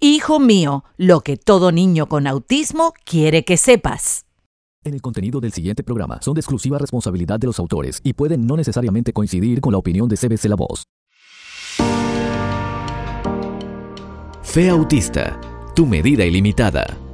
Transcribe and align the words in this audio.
Hijo 0.00 0.38
mío, 0.38 0.84
lo 0.96 1.22
que 1.22 1.36
todo 1.36 1.72
niño 1.72 2.08
con 2.08 2.28
autismo 2.28 2.92
quiere 3.04 3.44
que 3.44 3.56
sepas. 3.56 4.26
En 4.84 4.94
el 4.94 5.02
contenido 5.02 5.40
del 5.40 5.52
siguiente 5.52 5.82
programa 5.82 6.22
son 6.22 6.34
de 6.34 6.40
exclusiva 6.40 6.78
responsabilidad 6.78 7.40
de 7.40 7.48
los 7.48 7.58
autores 7.58 8.00
y 8.04 8.12
pueden 8.12 8.46
no 8.46 8.56
necesariamente 8.56 9.12
coincidir 9.12 9.60
con 9.60 9.72
la 9.72 9.78
opinión 9.78 10.08
de 10.08 10.16
CBC 10.16 10.44
La 10.44 10.54
Voz. 10.54 10.84
Fe 14.44 14.70
Autista, 14.70 15.40
tu 15.74 15.84
medida 15.84 16.24
ilimitada. 16.24 17.07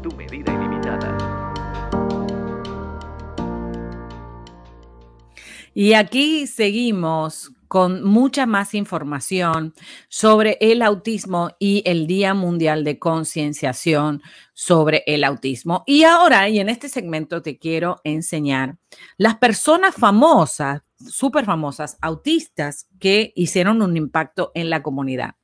Y 5.75 5.95
aquí 5.95 6.47
seguimos 6.47 7.51
con 7.67 8.05
mucha 8.05 8.47
más 8.47 8.73
información 8.75 9.75
sobre 10.09 10.57
el 10.61 10.81
autismo 10.81 11.51
y 11.59 11.83
el 11.85 12.07
Día 12.07 12.33
Mundial 12.33 12.85
de 12.85 13.01
Concienciación 13.01 14.23
sobre 14.53 15.03
el 15.09 15.25
Autismo. 15.25 15.83
Y 15.85 16.05
ahora, 16.05 16.49
y 16.49 16.61
en 16.61 16.69
este 16.69 16.89
segmento 16.89 17.43
te 17.43 17.59
quiero 17.59 18.01
enseñar 18.05 18.79
las 19.17 19.39
personas 19.39 19.97
famosas, 19.97 20.83
súper 21.05 21.45
famosas, 21.45 21.99
autistas, 22.01 22.87
que 23.01 23.33
hicieron 23.35 23.83
un 23.83 23.97
impacto 23.97 24.53
en 24.55 24.71
la 24.71 24.81
comunidad. 24.81 25.35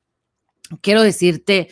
Quiero 0.83 1.03
decirte 1.03 1.69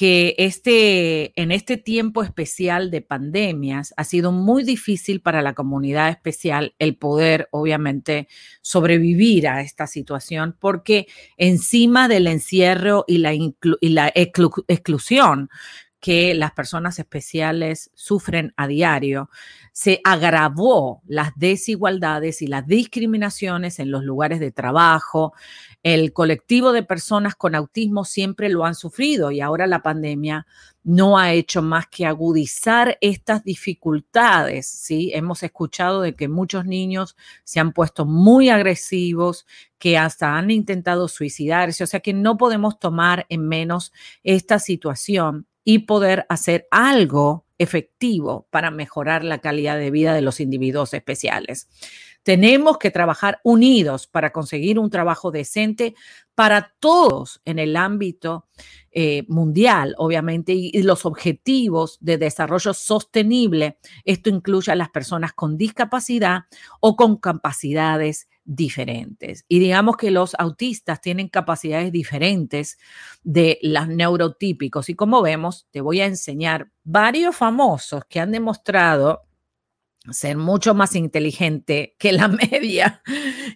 que 0.00 0.34
este, 0.38 1.38
en 1.38 1.52
este 1.52 1.76
tiempo 1.76 2.22
especial 2.22 2.90
de 2.90 3.02
pandemias 3.02 3.92
ha 3.98 4.04
sido 4.04 4.32
muy 4.32 4.64
difícil 4.64 5.20
para 5.20 5.42
la 5.42 5.52
comunidad 5.52 6.08
especial 6.08 6.74
el 6.78 6.96
poder, 6.96 7.50
obviamente, 7.50 8.26
sobrevivir 8.62 9.46
a 9.46 9.60
esta 9.60 9.86
situación, 9.86 10.56
porque 10.58 11.06
encima 11.36 12.08
del 12.08 12.28
encierro 12.28 13.04
y 13.06 13.18
la, 13.18 13.34
y 13.34 13.54
la 13.90 14.10
exclusión 14.14 15.50
que 16.00 16.34
las 16.34 16.52
personas 16.52 16.98
especiales 16.98 17.90
sufren 17.94 18.54
a 18.56 18.66
diario, 18.66 19.30
se 19.72 20.00
agravó 20.02 21.02
las 21.06 21.32
desigualdades 21.36 22.40
y 22.40 22.46
las 22.46 22.66
discriminaciones 22.66 23.78
en 23.78 23.90
los 23.90 24.02
lugares 24.02 24.40
de 24.40 24.50
trabajo. 24.50 25.34
El 25.82 26.12
colectivo 26.14 26.72
de 26.72 26.82
personas 26.82 27.34
con 27.34 27.54
autismo 27.54 28.04
siempre 28.04 28.48
lo 28.48 28.64
han 28.64 28.74
sufrido 28.74 29.30
y 29.30 29.42
ahora 29.42 29.66
la 29.66 29.82
pandemia 29.82 30.46
no 30.82 31.18
ha 31.18 31.32
hecho 31.32 31.60
más 31.60 31.86
que 31.88 32.06
agudizar 32.06 32.96
estas 33.02 33.44
dificultades, 33.44 34.66
¿sí? 34.66 35.12
Hemos 35.14 35.42
escuchado 35.42 36.00
de 36.00 36.16
que 36.16 36.28
muchos 36.28 36.64
niños 36.64 37.16
se 37.44 37.60
han 37.60 37.72
puesto 37.72 38.06
muy 38.06 38.48
agresivos, 38.48 39.46
que 39.78 39.98
hasta 39.98 40.36
han 40.36 40.50
intentado 40.50 41.08
suicidarse, 41.08 41.84
o 41.84 41.86
sea 41.86 42.00
que 42.00 42.14
no 42.14 42.38
podemos 42.38 42.78
tomar 42.78 43.26
en 43.28 43.46
menos 43.46 43.92
esta 44.22 44.58
situación 44.58 45.46
y 45.64 45.80
poder 45.80 46.26
hacer 46.28 46.66
algo 46.70 47.46
efectivo 47.58 48.46
para 48.50 48.70
mejorar 48.70 49.22
la 49.22 49.38
calidad 49.38 49.78
de 49.78 49.90
vida 49.90 50.14
de 50.14 50.22
los 50.22 50.40
individuos 50.40 50.94
especiales. 50.94 51.68
Tenemos 52.22 52.78
que 52.78 52.90
trabajar 52.90 53.40
unidos 53.44 54.06
para 54.06 54.30
conseguir 54.30 54.78
un 54.78 54.90
trabajo 54.90 55.30
decente 55.30 55.94
para 56.34 56.74
todos 56.78 57.40
en 57.44 57.58
el 57.58 57.76
ámbito 57.76 58.46
eh, 58.92 59.24
mundial, 59.28 59.94
obviamente, 59.98 60.52
y, 60.52 60.70
y, 60.72 60.82
los 60.82 61.06
objetivos 61.06 61.98
de 62.00 62.18
desarrollo 62.18 62.74
sostenible. 62.74 63.78
Esto 64.04 64.30
incluye 64.30 64.72
a 64.72 64.76
las 64.76 64.90
personas 64.90 65.32
con 65.32 65.56
discapacidad 65.56 66.44
o 66.80 66.96
con 66.96 67.16
capacidades 67.16 68.28
diferentes. 68.50 69.44
Y 69.46 69.60
digamos 69.60 69.96
que 69.96 70.10
los 70.10 70.34
autistas 70.34 71.00
tienen 71.00 71.28
capacidades 71.28 71.92
diferentes 71.92 72.78
de 73.22 73.60
los 73.62 73.86
neurotípicos. 73.86 74.88
Y 74.88 74.94
como 74.94 75.22
vemos, 75.22 75.68
te 75.70 75.80
voy 75.80 76.00
a 76.00 76.06
enseñar 76.06 76.72
varios 76.82 77.36
famosos 77.36 78.04
que 78.08 78.18
han 78.18 78.32
demostrado 78.32 79.22
ser 80.10 80.36
mucho 80.36 80.74
más 80.74 80.96
inteligente 80.96 81.94
que 81.96 82.12
la 82.12 82.26
media 82.50 83.02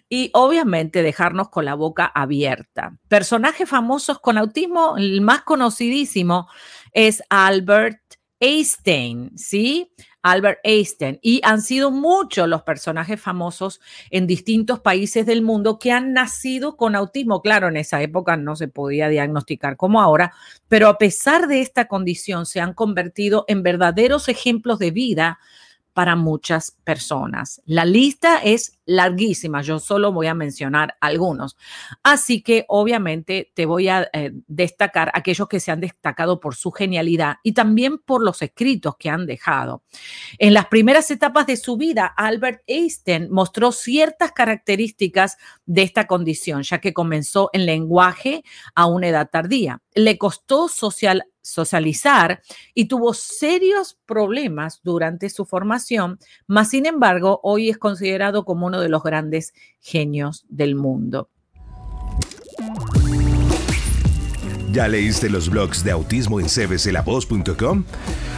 y 0.07 0.29
obviamente 0.33 1.03
dejarnos 1.03 1.49
con 1.49 1.65
la 1.65 1.75
boca 1.75 2.05
abierta. 2.05 2.97
Personajes 3.09 3.67
famosos 3.67 4.19
con 4.19 4.37
autismo, 4.37 4.95
el 4.95 5.19
más 5.19 5.41
conocidísimo 5.41 6.47
es 6.93 7.21
Albert 7.29 7.99
Einstein, 8.39 9.37
¿sí? 9.37 9.91
Albert 10.25 10.59
Einstein. 10.63 11.19
Y 11.21 11.39
han 11.43 11.61
sido 11.61 11.91
muchos 11.91 12.49
los 12.49 12.63
personajes 12.63 13.21
famosos 13.21 13.79
en 14.09 14.25
distintos 14.25 14.79
países 14.79 15.27
del 15.27 15.43
mundo 15.43 15.77
que 15.77 15.91
han 15.91 16.13
nacido 16.13 16.77
con 16.77 16.95
autismo. 16.95 17.43
Claro, 17.43 17.67
en 17.67 17.77
esa 17.77 18.01
época 18.01 18.35
no 18.35 18.55
se 18.55 18.67
podía 18.67 19.07
diagnosticar 19.07 19.77
como 19.77 20.01
ahora, 20.01 20.33
pero 20.67 20.87
a 20.87 20.97
pesar 20.97 21.47
de 21.47 21.61
esta 21.61 21.87
condición 21.87 22.47
se 22.47 22.59
han 22.59 22.73
convertido 22.73 23.45
en 23.47 23.61
verdaderos 23.61 24.27
ejemplos 24.27 24.79
de 24.79 24.89
vida 24.89 25.39
para 25.95 26.17
muchas 26.17 26.75
personas. 26.83 27.61
La 27.65 27.85
lista 27.85 28.39
es 28.43 28.79
larguísima, 28.85 29.61
yo 29.61 29.79
solo 29.79 30.11
voy 30.11 30.27
a 30.27 30.33
mencionar 30.33 30.97
algunos. 30.99 31.55
Así 32.03 32.43
que 32.43 32.65
obviamente 32.67 33.53
te 33.55 33.65
voy 33.65 33.87
a 33.87 34.09
eh, 34.11 34.33
destacar 34.47 35.09
aquellos 35.13 35.47
que 35.47 35.61
se 35.61 35.71
han 35.71 35.79
destacado 35.79 36.41
por 36.41 36.53
su 36.53 36.71
genialidad 36.71 37.37
y 37.43 37.53
también 37.53 37.97
por 37.97 38.21
los 38.21 38.41
escritos 38.41 38.97
que 38.99 39.09
han 39.09 39.25
dejado. 39.25 39.83
En 40.37 40.53
las 40.53 40.65
primeras 40.65 41.09
etapas 41.11 41.47
de 41.47 41.55
su 41.55 41.77
vida, 41.77 42.13
Albert 42.17 42.63
Einstein 42.67 43.31
mostró 43.31 43.71
ciertas 43.71 44.33
características 44.33 45.37
de 45.65 45.83
esta 45.83 46.07
condición, 46.07 46.63
ya 46.63 46.79
que 46.79 46.93
comenzó 46.93 47.49
en 47.53 47.65
lenguaje 47.65 48.43
a 48.75 48.85
una 48.85 49.07
edad 49.07 49.29
tardía. 49.31 49.81
Le 49.93 50.17
costó 50.17 50.67
social 50.67 51.23
socializar 51.45 52.41
y 52.73 52.85
tuvo 52.85 53.13
serios 53.13 53.97
problemas 54.05 54.81
durante 54.83 55.29
su 55.29 55.45
formación, 55.45 56.19
mas 56.47 56.69
sin 56.69 56.85
embargo 56.85 57.39
hoy 57.43 57.69
es 57.69 57.77
considerado 57.77 58.45
como 58.45 58.65
uno 58.65 58.81
de 58.81 58.89
los 58.89 59.03
grandes 59.03 59.53
genios 59.79 60.45
del 60.49 60.75
mundo. 60.75 61.29
¿Ya 64.71 64.89
leíste 64.89 65.29
los 65.29 65.49
blogs 65.49 65.83
de 65.85 65.91
autismo 65.91 66.41
en 66.41 66.47
cbclavoz.com? 66.47 67.85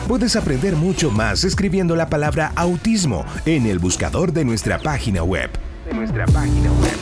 Puedes 0.07 0.35
aprender 0.35 0.75
mucho 0.75 1.09
más 1.09 1.43
escribiendo 1.43 1.95
la 1.95 2.09
palabra 2.09 2.51
autismo 2.55 3.25
en 3.45 3.65
el 3.65 3.79
buscador 3.79 4.31
de 4.33 4.45
nuestra 4.45 4.77
página 4.77 5.23
web. 5.23 5.49
De 5.85 5.93
nuestra 5.93 6.25
página 6.27 6.71
web. 6.73 6.95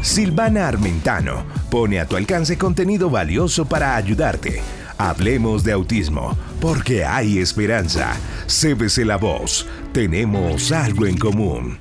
Silvana 0.00 0.68
Armentano 0.68 1.44
pone 1.70 2.00
a 2.00 2.06
tu 2.06 2.16
alcance 2.16 2.56
contenido 2.56 3.10
valioso 3.10 3.66
para 3.66 3.94
ayudarte 3.94 4.62
Hablemos 5.04 5.64
de 5.64 5.72
autismo, 5.72 6.38
porque 6.60 7.04
hay 7.04 7.38
esperanza. 7.38 8.14
Cébese 8.46 9.04
la 9.04 9.16
voz. 9.16 9.66
Tenemos 9.92 10.70
algo 10.70 11.06
en 11.06 11.18
común. 11.18 11.76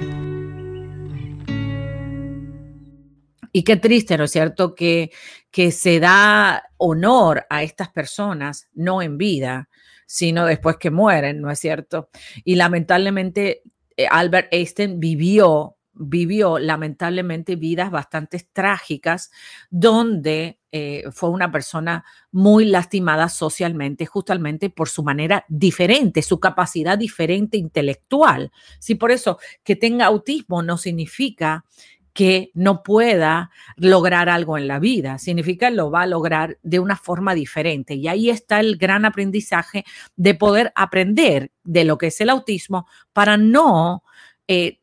Y 3.51 3.63
qué 3.63 3.75
triste, 3.75 4.17
¿no 4.17 4.23
es 4.23 4.31
cierto? 4.31 4.73
Que, 4.73 5.11
que 5.51 5.71
se 5.71 5.99
da 5.99 6.63
honor 6.77 7.45
a 7.51 7.61
estas 7.61 7.89
personas, 7.89 8.69
no 8.73 9.03
en 9.03 9.19
vida, 9.19 9.69
sino 10.07 10.47
después 10.47 10.77
que 10.77 10.89
mueren, 10.89 11.41
¿no 11.41 11.51
es 11.51 11.59
cierto? 11.59 12.09
Y 12.43 12.55
lamentablemente 12.55 13.61
eh, 13.97 14.07
Albert 14.09 14.47
Einstein 14.51 14.99
vivió 14.99 15.77
vivió 15.93 16.57
lamentablemente 16.57 17.55
vidas 17.55 17.91
bastante 17.91 18.39
trágicas 18.51 19.29
donde 19.69 20.60
eh, 20.71 21.03
fue 21.11 21.29
una 21.29 21.51
persona 21.51 22.05
muy 22.31 22.65
lastimada 22.65 23.29
socialmente 23.29 24.05
justamente 24.05 24.69
por 24.69 24.87
su 24.89 25.03
manera 25.03 25.45
diferente, 25.49 26.21
su 26.21 26.39
capacidad 26.39 26.97
diferente 26.97 27.57
intelectual. 27.57 28.51
Sí, 28.79 28.95
por 28.95 29.11
eso 29.11 29.37
que 29.63 29.75
tenga 29.75 30.05
autismo 30.05 30.63
no 30.63 30.77
significa 30.77 31.65
que 32.13 32.51
no 32.53 32.83
pueda 32.83 33.51
lograr 33.77 34.29
algo 34.29 34.57
en 34.57 34.67
la 34.67 34.79
vida, 34.79 35.17
significa 35.17 35.69
que 35.69 35.75
lo 35.75 35.91
va 35.91 36.01
a 36.01 36.07
lograr 36.07 36.57
de 36.61 36.79
una 36.79 36.97
forma 36.97 37.33
diferente. 37.33 37.95
Y 37.95 38.07
ahí 38.07 38.29
está 38.29 38.59
el 38.59 38.77
gran 38.77 39.05
aprendizaje 39.05 39.85
de 40.15 40.35
poder 40.35 40.73
aprender 40.75 41.51
de 41.63 41.85
lo 41.85 41.97
que 41.97 42.07
es 42.07 42.19
el 42.21 42.29
autismo 42.29 42.87
para 43.13 43.37
no 43.37 44.03
eh, 44.47 44.79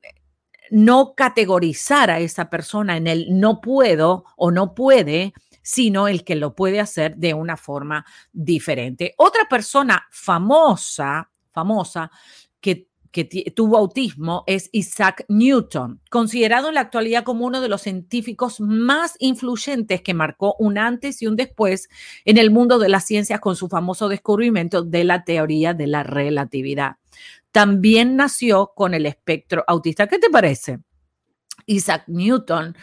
no 0.71 1.15
categorizar 1.15 2.11
a 2.11 2.21
esa 2.21 2.51
persona 2.51 2.97
en 2.97 3.07
el 3.07 3.39
no 3.39 3.61
puedo 3.61 4.25
o 4.37 4.51
no 4.51 4.75
puede, 4.75 5.33
sino 5.69 6.09
el 6.09 6.25
que 6.25 6.35
lo 6.35 6.55
puede 6.55 6.81
hacer 6.81 7.19
de 7.19 7.35
una 7.35 7.59
forma 7.59 8.07
diferente. 8.33 9.13
Otra 9.19 9.47
persona 9.51 10.07
famosa 10.11 11.31
famosa 11.53 12.11
que, 12.63 12.89
tuvo 13.55 13.77
autismo 13.77 14.45
es 14.47 14.71
Isaac 14.73 15.27
Newton, 15.29 16.01
considerado 16.09 16.69
en 16.69 16.75
la 16.75 16.83
actualidad 16.83 17.25
como 17.25 17.45
uno 17.45 17.61
de 17.61 17.69
los 17.69 17.83
científicos 17.83 18.61
más 18.61 19.17
influyentes 19.19 20.01
que 20.01 20.15
marcó 20.15 20.55
un 20.59 20.79
antes 20.79 21.21
y 21.21 21.27
un 21.27 21.37
después 21.37 21.89
en 22.25 22.39
el 22.39 22.51
mundo 22.51 22.79
de 22.79 22.89
las 22.89 23.05
ciencias 23.05 23.41
con 23.41 23.57
su 23.57 23.69
famoso 23.69 24.09
descubrimiento 24.09 24.85
de 24.85 25.05
la 25.05 25.25
teoría 25.25 25.75
de 25.75 25.87
la 25.89 26.03
relatividad. 26.03 26.97
También 27.51 28.17
nació 28.17 28.73
con 28.75 28.95
el 28.95 29.05
espectro 29.05 29.65
autista. 29.67 30.07
¿Qué 30.07 30.19
te 30.19 30.31
parece? 30.31 30.79
Isaac 31.69 32.05
Newton 32.09 32.77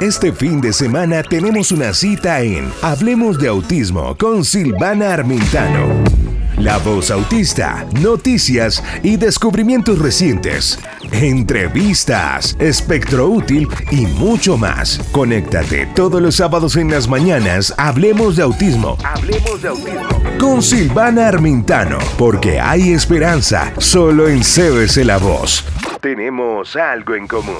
Este 0.00 0.32
fin 0.32 0.60
de 0.60 0.72
semana 0.72 1.22
tenemos 1.22 1.70
una 1.72 1.92
cita 1.92 2.40
en 2.40 2.70
Hablemos 2.82 3.38
de 3.38 3.48
Autismo 3.48 4.16
con 4.16 4.44
Silvana 4.44 5.12
Armintano. 5.12 6.29
La 6.60 6.76
voz 6.76 7.10
autista, 7.10 7.86
noticias 8.02 8.84
y 9.02 9.16
descubrimientos 9.16 9.98
recientes, 9.98 10.78
entrevistas, 11.10 12.54
espectro 12.58 13.28
útil 13.28 13.66
y 13.90 14.04
mucho 14.04 14.58
más. 14.58 14.98
Conéctate 15.10 15.86
todos 15.94 16.20
los 16.20 16.34
sábados 16.34 16.76
en 16.76 16.90
las 16.90 17.08
mañanas. 17.08 17.72
Hablemos 17.78 18.36
de 18.36 18.42
autismo. 18.42 18.98
Hablemos 19.02 19.62
de 19.62 19.68
autismo. 19.68 20.08
Con 20.38 20.62
Silvana 20.62 21.28
Armintano, 21.28 21.96
porque 22.18 22.60
hay 22.60 22.92
esperanza 22.92 23.72
solo 23.78 24.28
en 24.28 24.40
CBC 24.40 25.02
La 25.06 25.16
Voz. 25.16 25.64
Tenemos 26.02 26.76
algo 26.76 27.14
en 27.14 27.26
común. 27.26 27.56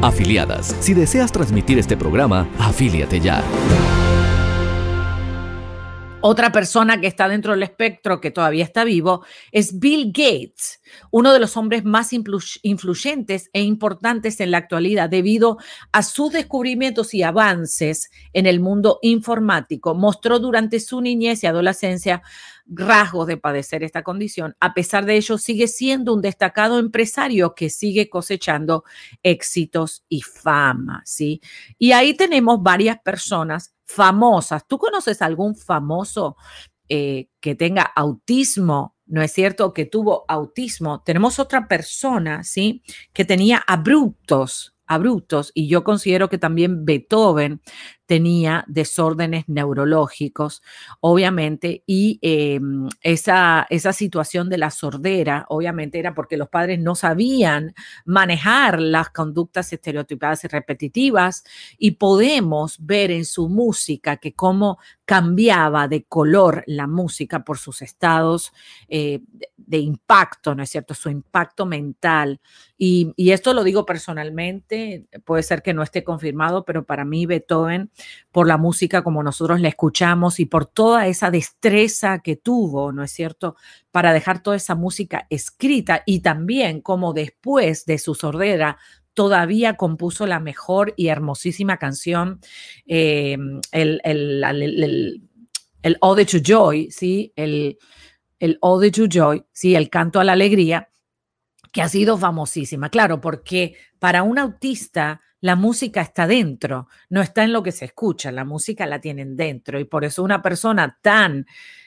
Afiliadas. 0.00 0.74
Si 0.80 0.94
deseas 0.94 1.30
transmitir 1.30 1.78
este 1.78 1.98
programa, 1.98 2.46
afíliate 2.58 3.20
ya. 3.20 3.42
Otra 6.26 6.52
persona 6.52 7.02
que 7.02 7.06
está 7.06 7.28
dentro 7.28 7.52
del 7.52 7.64
espectro, 7.64 8.18
que 8.18 8.30
todavía 8.30 8.64
está 8.64 8.82
vivo, 8.84 9.26
es 9.52 9.78
Bill 9.78 10.06
Gates, 10.06 10.80
uno 11.10 11.34
de 11.34 11.38
los 11.38 11.54
hombres 11.58 11.84
más 11.84 12.14
influ- 12.14 12.60
influyentes 12.62 13.50
e 13.52 13.60
importantes 13.60 14.40
en 14.40 14.50
la 14.50 14.56
actualidad 14.56 15.10
debido 15.10 15.58
a 15.92 16.02
sus 16.02 16.32
descubrimientos 16.32 17.12
y 17.12 17.22
avances 17.22 18.10
en 18.32 18.46
el 18.46 18.60
mundo 18.60 19.00
informático. 19.02 19.94
Mostró 19.94 20.38
durante 20.38 20.80
su 20.80 21.02
niñez 21.02 21.44
y 21.44 21.46
adolescencia 21.46 22.22
rasgos 22.66 23.26
de 23.26 23.36
padecer 23.36 23.82
esta 23.82 24.02
condición. 24.02 24.56
A 24.60 24.74
pesar 24.74 25.04
de 25.04 25.16
ello, 25.16 25.38
sigue 25.38 25.68
siendo 25.68 26.14
un 26.14 26.22
destacado 26.22 26.78
empresario 26.78 27.54
que 27.54 27.70
sigue 27.70 28.08
cosechando 28.08 28.84
éxitos 29.22 30.04
y 30.08 30.22
fama, 30.22 31.02
¿sí? 31.04 31.40
Y 31.78 31.92
ahí 31.92 32.14
tenemos 32.14 32.62
varias 32.62 32.98
personas 33.00 33.74
famosas. 33.84 34.66
¿Tú 34.66 34.78
conoces 34.78 35.22
algún 35.22 35.56
famoso 35.56 36.36
eh, 36.88 37.28
que 37.40 37.54
tenga 37.54 37.82
autismo? 37.82 38.96
¿No 39.06 39.20
es 39.20 39.32
cierto? 39.32 39.74
Que 39.74 39.84
tuvo 39.84 40.24
autismo. 40.28 41.02
Tenemos 41.02 41.38
otra 41.38 41.68
persona, 41.68 42.42
¿sí? 42.44 42.82
Que 43.12 43.26
tenía 43.26 43.62
abruptos, 43.66 44.74
abruptos, 44.86 45.50
y 45.54 45.68
yo 45.68 45.84
considero 45.84 46.28
que 46.28 46.38
también 46.38 46.84
Beethoven 46.84 47.60
tenía 48.06 48.64
desórdenes 48.68 49.44
neurológicos, 49.48 50.62
obviamente, 51.00 51.82
y 51.86 52.18
eh, 52.22 52.60
esa, 53.00 53.66
esa 53.70 53.92
situación 53.92 54.48
de 54.48 54.58
la 54.58 54.70
sordera, 54.70 55.46
obviamente, 55.48 55.98
era 55.98 56.14
porque 56.14 56.36
los 56.36 56.48
padres 56.48 56.78
no 56.78 56.94
sabían 56.94 57.74
manejar 58.04 58.80
las 58.80 59.10
conductas 59.10 59.72
estereotipadas 59.72 60.44
y 60.44 60.48
repetitivas, 60.48 61.44
y 61.78 61.92
podemos 61.92 62.76
ver 62.84 63.10
en 63.10 63.24
su 63.24 63.48
música 63.48 64.16
que 64.18 64.34
cómo 64.34 64.78
cambiaba 65.04 65.86
de 65.88 66.04
color 66.04 66.64
la 66.66 66.86
música 66.86 67.44
por 67.44 67.58
sus 67.58 67.82
estados 67.82 68.52
eh, 68.88 69.20
de, 69.56 69.78
impacto, 69.78 70.54
¿no 70.54 70.62
es 70.62 70.70
cierto? 70.70 70.94
Su 70.94 71.10
impacto 71.10 71.66
mental. 71.66 72.40
Y 72.76 73.30
esto 73.30 73.54
lo 73.54 73.64
digo 73.64 73.86
personalmente, 73.86 75.06
puede 75.24 75.42
ser 75.42 75.62
que 75.62 75.72
no 75.72 75.82
esté 75.82 76.04
confirmado, 76.04 76.64
pero 76.64 76.84
para 76.84 77.04
mí 77.04 77.24
Beethoven 77.24 77.90
por 78.32 78.46
la 78.46 78.56
música 78.56 79.02
como 79.02 79.22
nosotros 79.22 79.60
la 79.60 79.68
escuchamos 79.68 80.40
y 80.40 80.46
por 80.46 80.66
toda 80.66 81.06
esa 81.06 81.30
destreza 81.30 82.20
que 82.20 82.36
tuvo, 82.36 82.92
¿no 82.92 83.02
es 83.02 83.12
cierto?, 83.12 83.56
para 83.90 84.12
dejar 84.12 84.42
toda 84.42 84.56
esa 84.56 84.74
música 84.74 85.26
escrita 85.30 86.02
y 86.06 86.20
también 86.20 86.80
como 86.80 87.12
después 87.12 87.84
de 87.86 87.98
su 87.98 88.14
sordera 88.14 88.78
todavía 89.14 89.76
compuso 89.76 90.26
la 90.26 90.40
mejor 90.40 90.92
y 90.96 91.06
hermosísima 91.08 91.78
canción, 91.78 92.40
eh, 92.86 93.38
el, 93.72 94.00
el, 94.04 94.44
el, 94.44 95.22
el, 95.82 95.98
Ode 96.00 96.26
to 96.26 96.38
Joy, 96.38 96.90
¿sí? 96.90 97.32
El, 97.36 97.78
el 98.40 98.58
Ode 98.60 98.90
to 98.90 99.06
Joy, 99.06 99.44
¿sí? 99.52 99.76
El 99.76 99.88
canto 99.88 100.18
a 100.18 100.24
la 100.24 100.32
alegría, 100.32 100.90
que 101.74 101.82
ha 101.82 101.88
sido 101.88 102.16
famosísima. 102.16 102.88
Claro, 102.88 103.20
porque 103.20 103.74
para 103.98 104.22
un 104.22 104.38
autista 104.38 105.20
la 105.40 105.56
música 105.56 106.00
está 106.00 106.26
dentro, 106.26 106.86
no 107.10 107.20
está 107.20 107.42
en 107.42 107.52
lo 107.52 107.64
que 107.64 107.72
se 107.72 107.84
escucha, 107.84 108.30
la 108.30 108.44
música 108.44 108.86
la 108.86 109.00
tienen 109.00 109.36
dentro 109.36 109.80
y 109.80 109.84
por 109.84 110.04
eso 110.04 110.22
una 110.22 110.40
persona 110.40 110.98
tan 111.02 111.46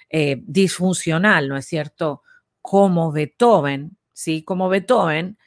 eh, 0.09 0.43
disfuncional, 0.45 1.47
¿no 1.47 1.55
es 1.57 1.65
cierto?, 1.65 2.21
como 2.61 3.13
Beethoven, 3.13 3.97
¿sí? 4.11 4.43
Como 4.43 4.67
Beethoven 4.67 5.37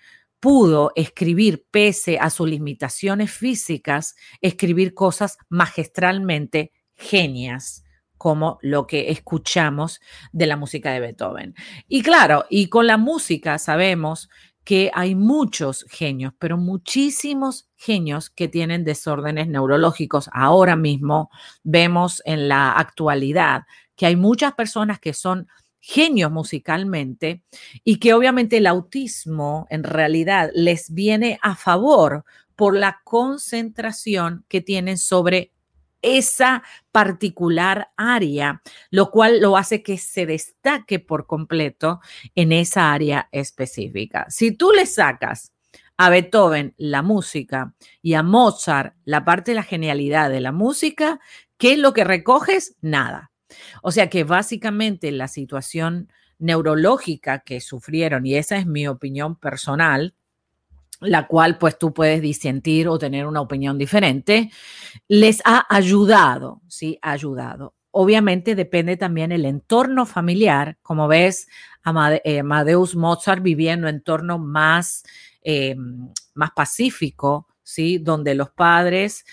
pudo 0.41 0.93
escribir, 0.97 1.67
pese 1.71 2.19
a 2.19 2.31
sus 2.31 2.49
limitaciones 2.49 3.31
físicas, 3.31 4.17
escribir 4.41 4.95
cosas 4.95 5.37
magistralmente 5.51 6.73
genias 6.97 7.85
como 8.21 8.59
lo 8.61 8.87
que 8.87 9.11
escuchamos 9.11 9.99
de 10.31 10.47
la 10.47 10.59
música 10.59 10.93
de 10.93 11.01
Beethoven. 11.01 11.55
Y 11.89 12.03
claro, 12.03 12.45
y 12.51 12.67
con 12.67 12.87
la 12.87 12.99
música 12.99 13.59
sabemos 13.59 14.29
que 14.63 14.91
hay 14.93 15.15
muchos 15.15 15.87
genios, 15.89 16.35
pero 16.39 16.59
muchísimos 16.59 17.71
genios 17.77 18.29
que 18.29 18.47
tienen 18.47 18.85
desórdenes 18.85 19.49
neurológicos. 19.49 20.29
Ahora 20.35 20.77
mismo 20.77 21.31
vemos 21.63 22.21
en 22.27 22.47
la 22.47 22.73
actualidad 22.73 23.63
que 23.97 24.05
hay 24.05 24.17
muchas 24.17 24.53
personas 24.53 25.01
que 25.01 25.15
son 25.15 25.49
genios 25.81 26.31
musicalmente 26.31 27.43
y 27.85 27.97
que 28.01 28.13
obviamente 28.13 28.59
el 28.59 28.67
autismo 28.67 29.67
en 29.71 29.83
realidad 29.83 30.51
les 30.53 30.93
viene 30.93 31.39
a 31.41 31.57
favor 31.57 32.27
por 32.55 32.77
la 32.77 33.01
concentración 33.03 34.45
que 34.47 34.61
tienen 34.61 34.99
sobre 34.99 35.53
esa 36.03 36.63
particular 36.93 37.91
área, 37.97 38.63
lo 38.91 39.11
cual 39.11 39.41
lo 39.41 39.57
hace 39.57 39.83
que 39.83 39.99
se 39.99 40.27
destaque 40.27 40.99
por 40.99 41.27
completo 41.27 42.01
en 42.35 42.53
esa 42.53 42.93
área 42.93 43.29
específica. 43.33 44.27
Si 44.29 44.53
tú 44.53 44.73
le 44.73 44.87
sacas 44.87 45.53
a 45.97 46.09
Beethoven 46.09 46.75
la 46.79 47.03
música 47.03 47.75
y 48.01 48.15
a 48.15 48.23
Mozart 48.23 48.95
la 49.05 49.25
parte 49.25 49.51
de 49.51 49.57
la 49.57 49.63
genialidad 49.63 50.31
de 50.31 50.41
la 50.41 50.53
música, 50.53 51.21
¿qué 51.59 51.75
es 51.75 51.79
lo 51.79 51.93
que 51.93 52.05
recoges? 52.05 52.77
Nada. 52.81 53.31
O 53.83 53.93
sea 53.93 54.09
que 54.09 54.25
básicamente 54.25 55.11
la 55.13 55.29
situación 55.29 56.11
neurológica 56.39 57.41
que 57.41 57.61
sufrieron, 57.61 58.25
y 58.25 58.37
esa 58.37 58.57
es 58.57 58.67
mi 58.67 58.89
opinión 58.89 59.37
personal, 59.37 60.15
la 61.01 61.27
cual 61.27 61.59
pues 61.59 61.79
tú 61.79 61.93
puedes 61.93 62.21
disentir 62.21 62.89
o 62.89 62.99
tener 62.99 63.27
una 63.27 63.41
opinión 63.41 63.79
diferente, 63.79 64.51
les 65.09 65.41
ha 65.45 65.67
ayudado, 65.69 66.63
¿sí? 66.69 66.99
Ha 67.03 67.13
ayudado. 67.13 67.75
Obviamente 67.91 68.55
depende 68.55 68.97
también 68.97 69.33
el 69.33 69.45
entorno 69.45 70.07
familiar. 70.07 70.79
Como 70.83 71.09
ves, 71.09 71.49
eh, 72.25 72.39
Amadeus 72.41 72.95
Mozart 72.95 73.43
vivía 73.43 73.73
en 73.73 73.81
un 73.81 73.89
entorno 73.89 74.39
más, 74.39 75.03
eh, 75.43 75.75
más 76.35 76.51
pacífico, 76.53 77.49
¿sí? 77.63 77.99
Donde 77.99 78.35
los 78.35 78.51
padres 78.51 79.25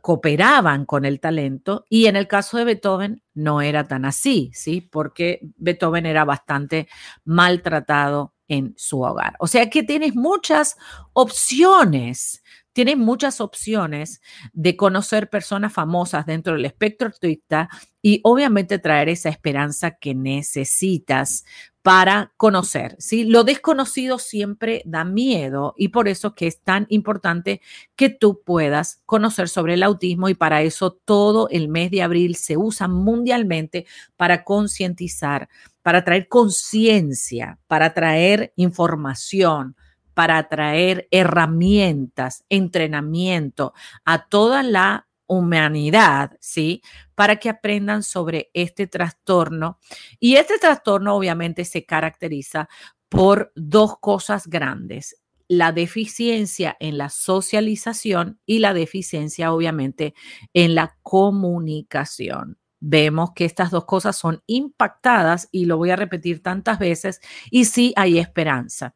cooperaban 0.00 0.86
con 0.86 1.04
el 1.04 1.20
talento 1.20 1.84
y 1.88 2.06
en 2.06 2.16
el 2.16 2.26
caso 2.26 2.56
de 2.56 2.64
Beethoven 2.64 3.22
no 3.34 3.60
era 3.60 3.86
tan 3.86 4.04
así, 4.04 4.50
¿sí? 4.54 4.80
Porque 4.80 5.40
Beethoven 5.56 6.06
era 6.06 6.24
bastante 6.24 6.88
maltratado 7.24 8.33
en 8.48 8.74
su 8.76 9.00
hogar. 9.00 9.34
O 9.38 9.46
sea 9.46 9.70
que 9.70 9.82
tienes 9.82 10.14
muchas 10.14 10.76
opciones, 11.12 12.42
tienes 12.72 12.96
muchas 12.96 13.40
opciones 13.40 14.20
de 14.52 14.76
conocer 14.76 15.30
personas 15.30 15.72
famosas 15.72 16.26
dentro 16.26 16.54
del 16.54 16.64
espectro 16.64 17.08
artista 17.08 17.68
y 18.02 18.20
obviamente 18.24 18.78
traer 18.78 19.08
esa 19.08 19.28
esperanza 19.28 19.92
que 19.92 20.14
necesitas 20.14 21.44
para 21.84 22.32
conocer, 22.38 22.96
¿sí? 22.98 23.24
Lo 23.24 23.44
desconocido 23.44 24.18
siempre 24.18 24.80
da 24.86 25.04
miedo 25.04 25.74
y 25.76 25.88
por 25.88 26.08
eso 26.08 26.34
que 26.34 26.46
es 26.46 26.62
tan 26.62 26.86
importante 26.88 27.60
que 27.94 28.08
tú 28.08 28.40
puedas 28.42 29.02
conocer 29.04 29.50
sobre 29.50 29.74
el 29.74 29.82
autismo 29.82 30.30
y 30.30 30.34
para 30.34 30.62
eso 30.62 30.92
todo 30.92 31.46
el 31.50 31.68
mes 31.68 31.90
de 31.90 32.00
abril 32.00 32.36
se 32.36 32.56
usa 32.56 32.88
mundialmente 32.88 33.84
para 34.16 34.44
concientizar, 34.44 35.50
para 35.82 36.04
traer 36.04 36.26
conciencia, 36.28 37.58
para 37.66 37.92
traer 37.92 38.54
información, 38.56 39.76
para 40.14 40.48
traer 40.48 41.06
herramientas, 41.10 42.46
entrenamiento 42.48 43.74
a 44.06 44.26
toda 44.30 44.62
la 44.62 45.06
humanidad, 45.26 46.32
¿sí? 46.40 46.82
Para 47.14 47.36
que 47.36 47.48
aprendan 47.48 48.02
sobre 48.02 48.50
este 48.54 48.86
trastorno. 48.86 49.78
Y 50.20 50.36
este 50.36 50.58
trastorno 50.58 51.14
obviamente 51.14 51.64
se 51.64 51.84
caracteriza 51.84 52.68
por 53.08 53.52
dos 53.54 53.98
cosas 53.98 54.46
grandes, 54.46 55.20
la 55.48 55.72
deficiencia 55.72 56.76
en 56.80 56.98
la 56.98 57.10
socialización 57.10 58.40
y 58.46 58.58
la 58.58 58.74
deficiencia 58.74 59.52
obviamente 59.52 60.14
en 60.52 60.74
la 60.74 60.96
comunicación. 61.02 62.58
Vemos 62.80 63.30
que 63.34 63.44
estas 63.44 63.70
dos 63.70 63.84
cosas 63.84 64.16
son 64.16 64.42
impactadas 64.46 65.48
y 65.52 65.66
lo 65.66 65.76
voy 65.76 65.90
a 65.90 65.96
repetir 65.96 66.42
tantas 66.42 66.78
veces 66.78 67.20
y 67.50 67.64
sí 67.64 67.92
hay 67.96 68.18
esperanza. 68.18 68.94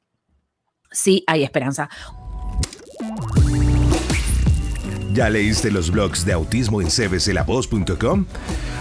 Sí 0.91 1.25
hay 1.27 1.43
esperanza. 1.43 1.89
¿Ya 5.19 5.29
leíste 5.29 5.73
los 5.73 5.91
blogs 5.91 6.25
de 6.25 6.33
autismo 6.33 6.81
en 6.81 6.91
cbclavoz.com? 6.91 8.25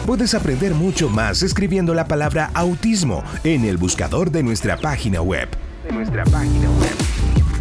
Puedes 0.05 0.35
aprender 0.35 0.75
mucho 0.75 1.09
más 1.09 1.41
escribiendo 1.41 1.95
la 1.95 2.07
palabra 2.07 2.51
autismo 2.53 3.23
en 3.43 3.65
el 3.65 3.77
buscador 3.77 4.29
de 4.29 4.43
nuestra 4.43 4.77
página 4.77 5.19
web. 5.23 5.49
De 5.83 5.91
nuestra 5.91 6.23
página 6.25 6.69
web. 6.69 6.93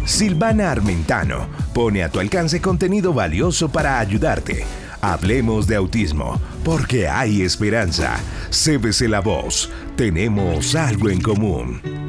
Silvana 0.05 0.69
Armentano 0.69 1.47
pone 1.73 2.03
a 2.03 2.09
tu 2.09 2.19
alcance 2.19 2.61
contenido 2.61 3.13
valioso 3.13 3.67
para 3.67 3.97
ayudarte. 3.97 4.63
Hablemos 5.01 5.65
de 5.65 5.75
autismo, 5.75 6.39
porque 6.63 7.07
hay 7.07 7.41
esperanza. 7.41 8.17
CBC 8.51 9.09
La 9.09 9.21
Voz, 9.21 9.71
tenemos 9.95 10.75
algo 10.75 11.09
en 11.09 11.19
común. 11.19 12.06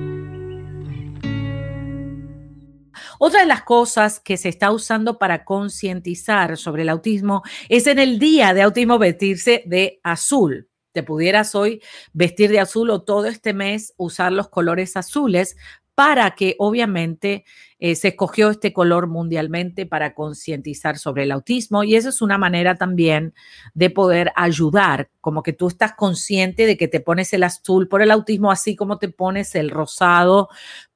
Otra 3.19 3.41
de 3.41 3.47
las 3.47 3.63
cosas 3.63 4.21
que 4.21 4.37
se 4.37 4.49
está 4.49 4.71
usando 4.71 5.19
para 5.19 5.45
concientizar 5.45 6.57
sobre 6.57 6.83
el 6.83 6.89
autismo 6.89 7.43
es 7.69 7.87
en 7.87 7.99
el 7.99 8.19
día 8.19 8.55
de 8.55 8.63
autismo 8.63 8.99
vestirse 8.99 9.65
de 9.67 10.01
azul. 10.05 10.69
Te 10.93 11.03
pudieras 11.03 11.55
hoy 11.55 11.83
vestir 12.13 12.51
de 12.51 12.61
azul 12.61 12.91
o 12.91 13.03
todo 13.03 13.27
este 13.27 13.53
mes 13.53 13.93
usar 13.97 14.33
los 14.33 14.49
colores 14.49 14.97
azules 14.97 15.57
para 15.99 16.31
que 16.37 16.55
obviamente 16.61 17.45
eh, 17.81 17.97
se 17.97 18.09
escogió 18.09 18.51
este 18.51 18.73
color 18.73 19.09
mundialmente 19.09 19.85
para 19.85 20.15
concientizar 20.15 20.97
sobre 20.97 21.25
el 21.25 21.33
autismo 21.33 21.83
y 21.83 21.97
eso 21.97 22.11
es 22.11 22.23
una 22.23 22.39
manera 22.39 22.77
también 22.77 23.35
de 23.75 23.91
poder 23.91 24.31
ayudar, 24.37 25.11
como 25.21 25.43
que 25.43 25.53
tú 25.53 25.67
estás 25.67 25.95
consciente 25.95 26.67
de 26.67 26.77
que 26.77 26.87
te 26.87 27.01
pones 27.01 27.33
el 27.33 27.43
azul 27.43 27.89
por 27.89 28.01
el 28.01 28.13
autismo, 28.13 28.53
así 28.53 28.77
como 28.77 28.99
te 28.99 29.09
pones 29.09 29.57
el 29.57 29.71
rosado 29.71 30.49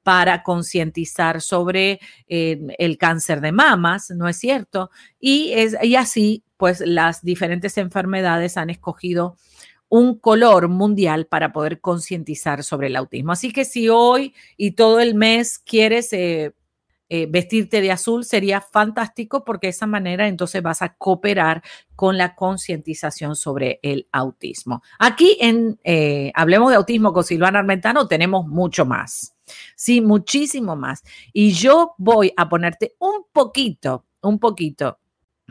para 0.03 0.43
concientizar 0.43 1.41
sobre 1.41 1.99
eh, 2.27 2.59
el 2.77 2.97
cáncer 2.97 3.41
de 3.41 3.51
mamas, 3.51 4.11
¿no 4.11 4.27
es 4.27 4.37
cierto? 4.37 4.91
Y, 5.19 5.51
es, 5.53 5.75
y 5.81 5.95
así, 5.95 6.43
pues 6.57 6.81
las 6.85 7.23
diferentes 7.23 7.77
enfermedades 7.77 8.57
han 8.57 8.69
escogido 8.69 9.37
un 9.89 10.17
color 10.17 10.69
mundial 10.69 11.27
para 11.27 11.53
poder 11.53 11.79
concientizar 11.79 12.63
sobre 12.63 12.87
el 12.87 12.95
autismo. 12.95 13.31
Así 13.31 13.53
que 13.53 13.63
si 13.63 13.89
hoy 13.89 14.33
y 14.57 14.71
todo 14.71 14.99
el 14.99 15.13
mes 15.13 15.59
quieres 15.59 16.11
eh, 16.13 16.53
eh, 17.09 17.27
vestirte 17.29 17.81
de 17.81 17.91
azul, 17.91 18.23
sería 18.23 18.61
fantástico 18.61 19.43
porque 19.43 19.67
de 19.67 19.71
esa 19.71 19.87
manera 19.87 20.27
entonces 20.27 20.61
vas 20.61 20.81
a 20.81 20.95
cooperar 20.95 21.61
con 21.95 22.17
la 22.17 22.35
concientización 22.35 23.35
sobre 23.35 23.79
el 23.83 24.07
autismo. 24.11 24.81
Aquí 24.99 25.37
en 25.39 25.79
eh, 25.83 26.31
Hablemos 26.33 26.69
de 26.69 26.77
Autismo 26.77 27.13
con 27.13 27.23
Silvana 27.23 27.59
Armentano 27.59 28.07
tenemos 28.07 28.47
mucho 28.47 28.85
más. 28.85 29.35
Sí, 29.75 30.01
muchísimo 30.01 30.75
más. 30.75 31.03
Y 31.33 31.51
yo 31.51 31.93
voy 31.97 32.33
a 32.37 32.49
ponerte 32.49 32.95
un 32.99 33.25
poquito, 33.31 34.05
un 34.21 34.39
poquito 34.39 34.99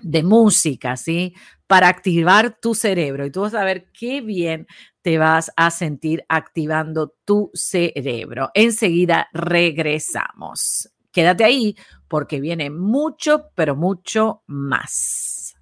de 0.02 0.22
música, 0.22 0.96
¿sí? 0.96 1.34
Para 1.66 1.88
activar 1.88 2.58
tu 2.60 2.74
cerebro 2.74 3.26
y 3.26 3.30
tú 3.30 3.42
vas 3.42 3.54
a 3.54 3.64
ver 3.64 3.90
qué 3.92 4.20
bien 4.20 4.66
te 5.02 5.18
vas 5.18 5.52
a 5.56 5.70
sentir 5.70 6.24
activando 6.28 7.14
tu 7.24 7.50
cerebro. 7.54 8.50
Enseguida 8.54 9.28
regresamos. 9.32 10.91
Quédate 11.12 11.44
ahí 11.44 11.76
porque 12.08 12.40
viene 12.40 12.70
mucho, 12.70 13.50
pero 13.54 13.76
mucho 13.76 14.42
más. 14.46 15.54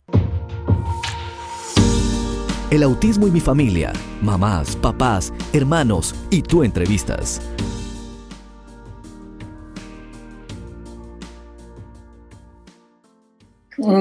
El 2.70 2.84
autismo 2.84 3.26
y 3.26 3.32
mi 3.32 3.40
familia, 3.40 3.92
mamás, 4.22 4.76
papás, 4.76 5.32
hermanos 5.52 6.14
y 6.30 6.42
tú 6.42 6.62
entrevistas. 6.62 7.42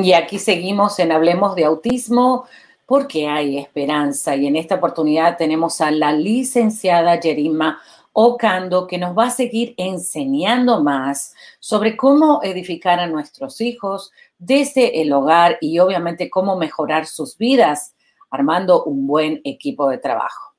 Y 0.03 0.13
aquí 0.13 0.37
seguimos 0.37 0.99
en 0.99 1.11
Hablemos 1.11 1.55
de 1.55 1.65
Autismo 1.65 2.45
porque 2.85 3.27
hay 3.27 3.57
esperanza 3.57 4.35
y 4.35 4.45
en 4.45 4.55
esta 4.55 4.75
oportunidad 4.75 5.37
tenemos 5.37 5.81
a 5.81 5.89
la 5.89 6.11
licenciada 6.11 7.19
Yerima 7.19 7.79
Ocando 8.13 8.87
que 8.87 8.97
nos 8.97 9.17
va 9.17 9.27
a 9.27 9.31
seguir 9.31 9.73
enseñando 9.77 10.83
más 10.83 11.33
sobre 11.59 11.95
cómo 11.95 12.41
edificar 12.43 12.99
a 12.99 13.07
nuestros 13.07 13.61
hijos 13.61 14.11
desde 14.37 15.01
el 15.01 15.13
hogar 15.13 15.57
y 15.61 15.79
obviamente 15.79 16.29
cómo 16.29 16.55
mejorar 16.55 17.05
sus 17.05 17.37
vidas 17.37 17.95
armando 18.29 18.83
un 18.83 19.07
buen 19.07 19.41
equipo 19.43 19.89
de 19.89 19.97
trabajo. 19.97 20.55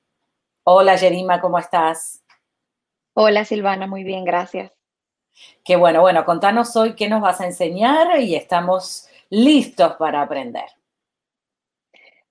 Hola 0.64 0.97
Yerima, 0.97 1.40
¿cómo 1.40 1.59
estás? 1.59 2.23
Hola 3.14 3.45
Silvana, 3.45 3.87
muy 3.87 4.04
bien, 4.04 4.25
gracias. 4.25 4.73
Qué 5.64 5.76
bueno, 5.76 6.00
bueno, 6.00 6.25
contanos 6.25 6.76
hoy 6.76 6.95
qué 6.95 7.09
nos 7.09 7.21
vas 7.21 7.40
a 7.40 7.47
enseñar 7.47 8.21
y 8.21 8.35
estamos 8.35 9.09
listos 9.30 9.95
para 9.95 10.23
aprender. 10.23 10.66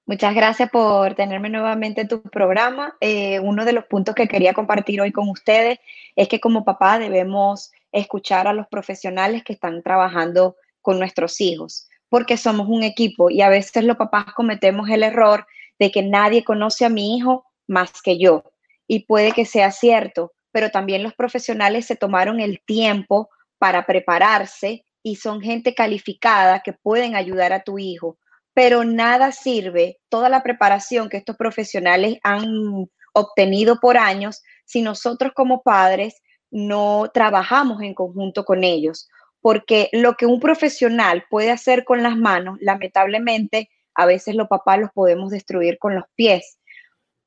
Muchas 0.10 0.34
gracias 0.34 0.72
por 0.72 1.14
tenerme 1.14 1.52
nuevamente 1.52 2.02
en 2.02 2.08
tu 2.08 2.24
programa. 2.24 2.98
Eh, 3.00 3.40
uno 3.42 3.64
de 3.64 3.74
los 3.74 3.86
puntos 3.86 4.16
que 4.16 4.28
quería 4.28 4.56
compartir 4.56 5.00
hoy 5.00 5.12
con 5.12 5.30
ustedes 5.30 5.78
es 6.16 6.28
que 6.28 6.40
como 6.40 6.66
papá 6.66 6.98
debemos 6.98 7.72
escuchar 7.92 8.48
a 8.48 8.54
los 8.54 8.66
profesionales 8.66 9.44
que 9.44 9.54
están 9.54 9.84
trabajando 9.84 10.56
con 10.82 10.98
nuestros 10.98 11.40
hijos, 11.42 11.88
porque 12.10 12.38
somos 12.38 12.68
un 12.68 12.82
equipo 12.82 13.30
y 13.30 13.44
a 13.44 13.50
veces 13.50 13.84
los 13.84 13.98
papás 13.98 14.34
cometemos 14.34 14.90
el 14.90 15.04
error 15.04 15.46
de 15.78 15.92
que 15.92 16.02
nadie 16.02 16.44
conoce 16.44 16.86
a 16.86 16.90
mi 16.90 17.16
hijo 17.16 17.46
más 17.68 18.02
que 18.02 18.18
yo. 18.18 18.46
Y 18.88 19.06
puede 19.06 19.32
que 19.32 19.46
sea 19.46 19.70
cierto, 19.70 20.34
pero 20.52 20.72
también 20.72 21.04
los 21.04 21.14
profesionales 21.14 21.86
se 21.86 21.96
tomaron 21.96 22.40
el 22.40 22.62
tiempo 22.66 23.30
para 23.60 23.86
prepararse 23.86 24.88
y 25.04 25.18
son 25.18 25.40
gente 25.40 25.76
calificada 25.76 26.62
que 26.62 26.74
pueden 26.74 27.16
ayudar 27.16 27.54
a 27.54 27.62
tu 27.62 27.78
hijo, 27.78 28.18
pero 28.54 28.84
nada 28.84 29.32
sirve 29.32 30.00
toda 30.10 30.30
la 30.30 30.44
preparación 30.44 31.10
que 31.10 31.18
estos 31.18 31.38
profesionales 31.38 32.18
han 32.24 32.90
obtenido 33.14 33.80
por 33.80 33.98
años 33.98 34.42
si 34.66 34.82
nosotros 34.82 35.34
como 35.36 35.62
padres 35.62 36.22
no 36.52 37.10
trabajamos 37.14 37.82
en 37.82 37.94
conjunto 37.94 38.46
con 38.46 38.64
ellos. 38.64 39.08
Porque 39.42 39.90
lo 39.94 40.16
que 40.16 40.26
un 40.26 40.40
profesional 40.40 41.24
puede 41.30 41.52
hacer 41.52 41.86
con 41.86 42.04
las 42.04 42.18
manos, 42.18 42.58
lamentablemente, 42.60 43.70
a 43.96 44.06
veces 44.06 44.36
los 44.36 44.48
papás 44.48 44.80
los 44.80 44.92
podemos 44.92 45.32
destruir 45.32 45.78
con 45.80 45.96
los 45.96 46.04
pies. 46.16 46.60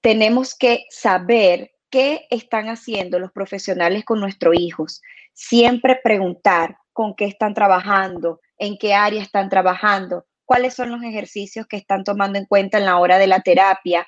Tenemos 0.01 0.55
que 0.55 0.85
saber 0.91 1.71
qué 1.91 2.27
están 2.31 2.69
haciendo 2.69 3.19
los 3.19 3.33
profesionales 3.33 4.05
con 4.05 4.21
nuestros 4.21 4.55
hijos. 4.59 5.01
Siempre 5.33 6.01
preguntar 6.03 6.77
con 6.93 7.15
qué 7.15 7.25
están 7.27 7.55
trabajando, 7.55 8.41
en 8.59 8.77
qué 8.79 8.95
área 8.95 9.23
están 9.23 9.49
trabajando, 9.49 10.27
cuáles 10.53 10.75
son 10.75 10.91
los 10.91 11.03
ejercicios 11.03 11.67
que 11.67 11.79
están 11.79 12.05
tomando 12.05 12.39
en 12.39 12.45
cuenta 12.45 12.77
en 12.77 12.85
la 12.85 12.99
hora 12.99 13.17
de 13.17 13.27
la 13.27 13.41
terapia. 13.41 14.07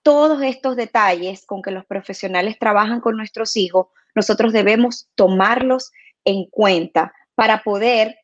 Todos 0.00 0.40
estos 0.40 0.74
detalles 0.74 1.44
con 1.44 1.60
que 1.60 1.70
los 1.70 1.84
profesionales 1.84 2.58
trabajan 2.58 3.02
con 3.02 3.14
nuestros 3.14 3.58
hijos, 3.58 3.88
nosotros 4.14 4.54
debemos 4.54 5.10
tomarlos 5.14 5.92
en 6.24 6.46
cuenta 6.46 7.12
para 7.34 7.62
poder 7.62 8.16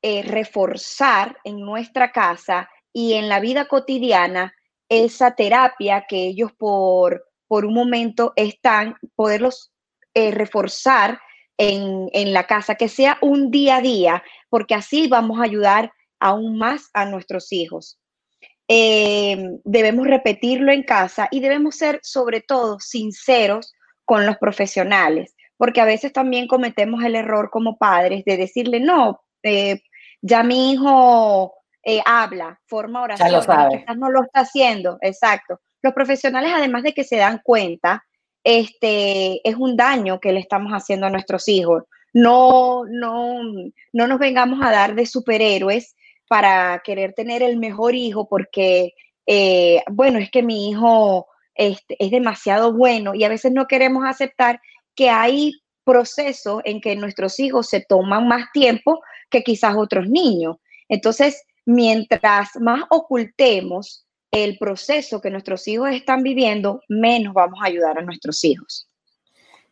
eh, 0.00 0.22
reforzar 0.22 1.36
en 1.42 1.58
nuestra 1.58 2.12
casa 2.12 2.70
y 2.92 3.14
en 3.14 3.28
la 3.28 3.40
vida 3.40 3.64
cotidiana 3.64 4.54
esa 4.88 5.34
terapia 5.34 6.06
que 6.08 6.24
ellos 6.24 6.52
por, 6.52 7.26
por 7.48 7.64
un 7.64 7.74
momento 7.74 8.32
están, 8.36 8.94
poderlos 9.16 9.72
eh, 10.14 10.30
reforzar 10.30 11.20
en, 11.56 12.10
en, 12.12 12.32
la 12.32 12.46
casa, 12.46 12.76
que 12.76 12.88
sea 12.88 13.18
un 13.22 13.50
día 13.50 13.78
a 13.78 13.80
día, 13.80 14.22
porque 14.48 14.76
así 14.76 15.08
vamos 15.08 15.40
a 15.40 15.42
ayudar 15.42 15.90
aún 16.20 16.58
más 16.58 16.90
a 16.92 17.04
nuestros 17.04 17.52
hijos. 17.52 17.98
Eh, 18.68 19.58
debemos 19.64 20.06
repetirlo 20.06 20.72
en 20.72 20.82
casa 20.82 21.28
y 21.30 21.40
debemos 21.40 21.76
ser 21.76 22.00
sobre 22.02 22.42
todo 22.42 22.78
sinceros 22.80 23.72
con 24.04 24.26
los 24.26 24.36
profesionales, 24.36 25.34
porque 25.56 25.80
a 25.80 25.86
veces 25.86 26.12
también 26.12 26.46
cometemos 26.46 27.02
el 27.02 27.14
error 27.14 27.50
como 27.50 27.78
padres 27.78 28.24
de 28.24 28.36
decirle, 28.36 28.80
no, 28.80 29.22
eh, 29.42 29.80
ya 30.20 30.42
mi 30.42 30.72
hijo 30.72 31.54
eh, 31.82 32.02
habla, 32.04 32.60
forma 32.66 33.02
oración, 33.02 33.28
quizás 33.30 33.96
no 33.96 34.10
lo 34.10 34.22
está 34.22 34.40
haciendo, 34.40 34.98
exacto. 35.00 35.60
Los 35.82 35.94
profesionales, 35.94 36.52
además 36.54 36.82
de 36.82 36.92
que 36.92 37.04
se 37.04 37.16
dan 37.16 37.40
cuenta, 37.42 38.04
este, 38.44 39.46
es 39.48 39.56
un 39.56 39.76
daño 39.76 40.20
que 40.20 40.32
le 40.32 40.40
estamos 40.40 40.72
haciendo 40.72 41.06
a 41.06 41.10
nuestros 41.10 41.48
hijos. 41.48 41.84
No, 42.12 42.84
no, 42.88 43.40
no 43.92 44.06
nos 44.06 44.18
vengamos 44.18 44.60
a 44.62 44.70
dar 44.70 44.94
de 44.94 45.06
superhéroes 45.06 45.94
para 46.28 46.80
querer 46.84 47.14
tener 47.14 47.42
el 47.42 47.58
mejor 47.58 47.94
hijo 47.94 48.28
porque, 48.28 48.92
eh, 49.26 49.82
bueno, 49.90 50.18
es 50.18 50.30
que 50.30 50.42
mi 50.42 50.70
hijo 50.70 51.26
este, 51.54 51.96
es 51.98 52.10
demasiado 52.10 52.72
bueno 52.72 53.14
y 53.14 53.24
a 53.24 53.28
veces 53.28 53.52
no 53.52 53.66
queremos 53.66 54.04
aceptar 54.06 54.60
que 54.94 55.10
hay 55.10 55.52
procesos 55.84 56.60
en 56.64 56.80
que 56.80 56.96
nuestros 56.96 57.40
hijos 57.40 57.68
se 57.68 57.80
toman 57.80 58.28
más 58.28 58.46
tiempo 58.52 59.00
que 59.30 59.42
quizás 59.42 59.74
otros 59.76 60.08
niños. 60.08 60.56
Entonces, 60.88 61.42
mientras 61.64 62.50
más 62.60 62.84
ocultemos 62.90 64.06
el 64.30 64.58
proceso 64.58 65.20
que 65.20 65.30
nuestros 65.30 65.66
hijos 65.66 65.90
están 65.90 66.22
viviendo, 66.22 66.82
menos 66.88 67.32
vamos 67.34 67.58
a 67.62 67.66
ayudar 67.66 67.98
a 67.98 68.02
nuestros 68.02 68.44
hijos. 68.44 68.88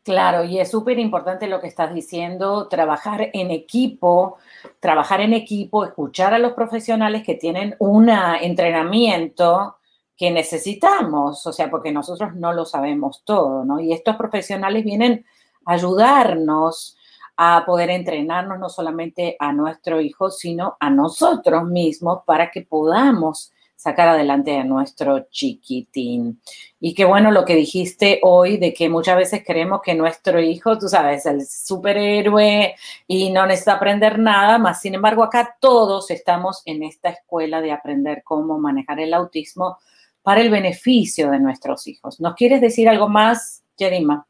Claro, 0.06 0.44
y 0.44 0.60
es 0.60 0.70
súper 0.70 1.00
importante 1.00 1.48
lo 1.48 1.60
que 1.60 1.66
estás 1.66 1.92
diciendo, 1.92 2.68
trabajar 2.68 3.28
en 3.32 3.50
equipo, 3.50 4.38
trabajar 4.78 5.20
en 5.20 5.32
equipo, 5.32 5.84
escuchar 5.84 6.32
a 6.32 6.38
los 6.38 6.52
profesionales 6.52 7.24
que 7.24 7.34
tienen 7.34 7.74
un 7.80 8.08
entrenamiento 8.08 9.78
que 10.16 10.30
necesitamos, 10.30 11.44
o 11.44 11.52
sea, 11.52 11.68
porque 11.68 11.90
nosotros 11.90 12.36
no 12.36 12.52
lo 12.52 12.64
sabemos 12.64 13.22
todo, 13.24 13.64
¿no? 13.64 13.80
Y 13.80 13.92
estos 13.92 14.14
profesionales 14.14 14.84
vienen 14.84 15.26
a 15.64 15.72
ayudarnos 15.72 16.96
a 17.36 17.64
poder 17.66 17.90
entrenarnos 17.90 18.60
no 18.60 18.68
solamente 18.68 19.36
a 19.40 19.52
nuestro 19.52 20.00
hijo, 20.00 20.30
sino 20.30 20.76
a 20.78 20.88
nosotros 20.88 21.64
mismos 21.64 22.20
para 22.24 22.52
que 22.52 22.62
podamos 22.62 23.52
sacar 23.76 24.08
adelante 24.08 24.56
a 24.56 24.64
nuestro 24.64 25.28
chiquitín. 25.30 26.40
Y 26.80 26.94
qué 26.94 27.04
bueno 27.04 27.30
lo 27.30 27.44
que 27.44 27.54
dijiste 27.54 28.18
hoy 28.22 28.56
de 28.56 28.72
que 28.72 28.88
muchas 28.88 29.16
veces 29.16 29.42
creemos 29.46 29.82
que 29.82 29.94
nuestro 29.94 30.40
hijo, 30.40 30.78
tú 30.78 30.88
sabes, 30.88 31.26
el 31.26 31.46
superhéroe 31.46 32.74
y 33.06 33.30
no 33.30 33.46
necesita 33.46 33.74
aprender 33.74 34.18
nada, 34.18 34.58
más 34.58 34.80
sin 34.80 34.94
embargo 34.94 35.22
acá 35.22 35.56
todos 35.60 36.10
estamos 36.10 36.62
en 36.64 36.82
esta 36.82 37.10
escuela 37.10 37.60
de 37.60 37.72
aprender 37.72 38.22
cómo 38.24 38.58
manejar 38.58 38.98
el 39.00 39.14
autismo 39.14 39.78
para 40.22 40.40
el 40.40 40.50
beneficio 40.50 41.30
de 41.30 41.38
nuestros 41.38 41.86
hijos. 41.86 42.18
¿Nos 42.18 42.34
quieres 42.34 42.60
decir 42.60 42.88
algo 42.88 43.08
más, 43.08 43.62
Jerima? 43.78 44.26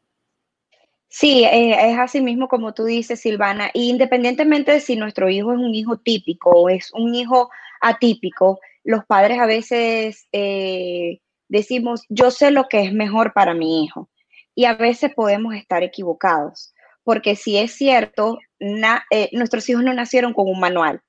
Sí, 1.09 1.44
eh, 1.44 1.92
es 1.92 1.98
así 1.98 2.20
mismo 2.20 2.48
como 2.48 2.74
tú 2.74 2.85
dices, 2.85 3.20
Silvana. 3.20 3.70
independientemente 3.72 4.72
de 4.72 4.80
si 4.80 4.96
nuestro 4.96 5.30
hijo 5.30 5.52
es 5.52 5.59
un 5.59 5.74
hijo 5.74 5.96
típico 5.96 6.50
o 6.50 6.68
es 6.68 6.92
un 6.92 7.14
hijo 7.14 7.48
atípico, 7.80 8.59
los 8.87 9.05
padres 9.05 9.38
a 9.40 9.46
veces 9.46 10.29
eh, 10.33 11.18
decimos, 11.49 12.05
yo 12.09 12.31
sé 12.31 12.53
lo 12.53 12.68
que 12.68 12.83
es 12.83 12.92
mejor 12.92 13.33
para 13.33 13.53
mi 13.53 13.85
hijo. 13.85 14.09
Y 14.55 14.64
a 14.64 14.75
veces 14.75 15.12
podemos 15.14 15.55
estar 15.55 15.83
equivocados, 15.83 16.72
porque 17.03 17.37
si 17.37 17.59
es 17.59 17.72
cierto, 17.72 18.38
eh, 18.61 19.29
nuestros 19.33 19.68
hijos 19.68 19.83
no 19.83 19.92
nacieron 19.92 20.33
con 20.33 20.49
un 20.49 20.61
manual. 20.61 21.03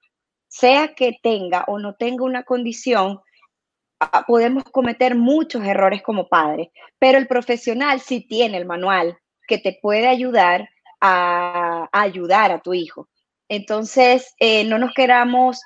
Sea 0.49 0.95
que 0.95 1.17
tenga 1.21 1.63
o 1.67 1.77
no 1.79 1.95
tenga 1.95 2.25
una 2.25 2.43
condición, 2.43 3.19
ah, 3.99 4.25
podemos 4.27 4.63
cometer 4.63 5.15
muchos 5.15 5.63
errores 5.63 6.01
como 6.01 6.27
padres, 6.27 6.69
pero 6.99 7.19
el 7.19 7.27
profesional 7.27 8.01
sí 8.01 8.21
tiene 8.21 8.57
el 8.57 8.65
manual 8.65 9.17
que 9.47 9.59
te 9.59 9.77
puede 9.81 10.07
ayudar 10.07 10.67
a, 10.99 11.87
ayudar 11.91 12.51
a 12.51 12.59
tu 12.59 12.73
hijo. 12.73 13.07
Entonces, 13.49 14.33
eh, 14.39 14.65
no 14.65 14.79
nos 14.79 14.93
queramos 14.93 15.61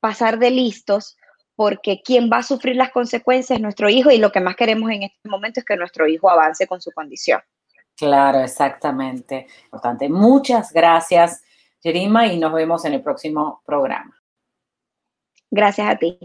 pasar 0.00 0.38
de 0.38 0.50
listos 0.50 1.16
porque 1.56 2.02
quien 2.04 2.30
va 2.30 2.38
a 2.38 2.42
sufrir 2.42 2.76
las 2.76 2.92
consecuencias 2.92 3.56
es 3.56 3.62
nuestro 3.62 3.88
hijo 3.88 4.10
y 4.10 4.18
lo 4.18 4.30
que 4.30 4.40
más 4.40 4.56
queremos 4.56 4.90
en 4.90 5.04
este 5.04 5.28
momento 5.28 5.60
es 5.60 5.66
que 5.66 5.76
nuestro 5.76 6.06
hijo 6.06 6.30
avance 6.30 6.66
con 6.66 6.80
su 6.80 6.92
condición. 6.92 7.40
Claro, 7.96 8.40
exactamente. 8.40 9.46
Importante. 9.64 10.08
Muchas 10.08 10.70
gracias, 10.72 11.42
Jerima, 11.82 12.26
y 12.26 12.38
nos 12.38 12.52
vemos 12.52 12.84
en 12.84 12.92
el 12.92 13.02
próximo 13.02 13.62
programa. 13.64 14.14
Gracias 15.50 15.88
a 15.88 15.96
ti. 15.96 16.18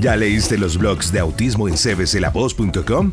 ¿Ya 0.00 0.16
leíste 0.16 0.58
los 0.58 0.78
blogs 0.78 1.12
de 1.12 1.20
autismo 1.20 1.68
en 1.68 1.76
cbclavoz.com? 1.76 3.12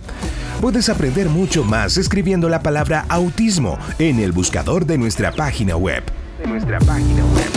Puedes 0.62 0.90
aprender 0.90 1.28
mucho 1.28 1.64
más 1.64 1.98
escribiendo 1.98 2.50
la 2.50 2.64
palabra 2.64 3.06
autismo 3.10 3.78
en 4.00 4.20
el 4.20 4.32
buscador 4.32 4.86
de 4.86 4.98
nuestra 4.98 5.32
página 5.32 5.76
web 5.76 6.04
de 6.38 6.48
nuestra 6.48 6.80
página 6.80 7.24
web. 7.26 7.50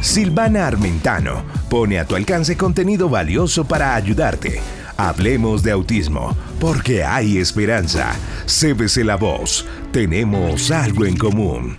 Silvana 0.00 0.66
Armentano 0.66 1.42
pone 1.68 1.98
a 1.98 2.04
tu 2.04 2.14
alcance 2.14 2.56
contenido 2.56 3.08
valioso 3.08 3.64
para 3.64 3.94
ayudarte. 3.94 4.60
Hablemos 4.96 5.62
de 5.62 5.70
autismo, 5.70 6.36
porque 6.58 7.04
hay 7.04 7.38
esperanza. 7.38 8.12
Cébese 8.46 9.04
la 9.04 9.16
voz. 9.16 9.66
Tenemos 9.92 10.70
algo 10.70 11.04
en 11.04 11.16
común. 11.16 11.76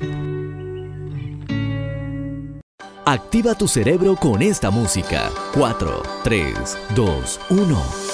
Activa 3.05 3.55
tu 3.55 3.67
cerebro 3.67 4.15
con 4.15 4.41
esta 4.41 4.69
música. 4.69 5.31
4, 5.53 6.03
3, 6.23 6.77
2, 6.95 7.39
1. 7.49 8.08